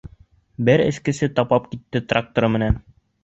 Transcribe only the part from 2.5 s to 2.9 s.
менән!